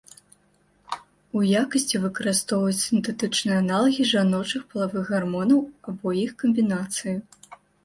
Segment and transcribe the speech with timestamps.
[1.39, 5.59] У якасці выкарыстоўваюць сінтэтычныя аналагі жаночых палавых гармонаў
[5.95, 7.17] або іх камбінацыі.